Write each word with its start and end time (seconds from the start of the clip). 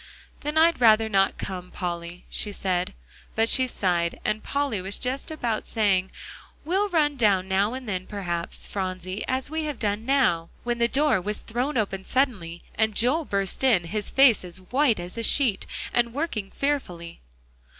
"Then 0.39 0.57
I'd 0.57 0.81
rather 0.81 1.07
not 1.07 1.37
come, 1.37 1.69
Polly," 1.69 2.25
she 2.27 2.51
said. 2.51 2.95
But 3.35 3.47
she 3.47 3.67
sighed 3.67 4.19
and 4.25 4.41
Polly 4.41 4.81
was 4.81 4.97
just 4.97 5.29
about 5.29 5.63
saying, 5.63 6.09
"We'll 6.65 6.89
run 6.89 7.15
down 7.17 7.47
now 7.47 7.75
and 7.75 7.87
then 7.87 8.07
perhaps, 8.07 8.65
Phronsie, 8.65 9.23
as 9.27 9.51
we 9.51 9.65
have 9.65 9.77
done 9.77 10.03
now," 10.03 10.49
when 10.63 10.79
the 10.79 10.87
door 10.87 11.21
was 11.21 11.41
thrown 11.41 11.77
open 11.77 12.03
suddenly, 12.03 12.63
and 12.73 12.95
Joel 12.95 13.25
burst 13.25 13.63
in, 13.63 13.83
his 13.83 14.09
face 14.09 14.43
as 14.43 14.57
white 14.59 14.99
as 14.99 15.19
a 15.19 15.23
sheet, 15.23 15.67
and 15.93 16.15
working 16.15 16.49
fearfully. 16.49 17.19